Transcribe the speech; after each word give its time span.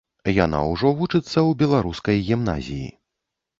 Яна 0.45 0.61
ўжо 0.69 0.91
вучыцца 1.01 1.27
ў 1.27 1.51
беларускай 1.61 2.25
гімназіі. 2.33 2.91